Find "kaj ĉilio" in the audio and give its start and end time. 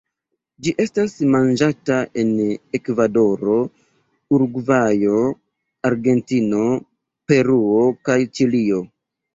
8.11-8.87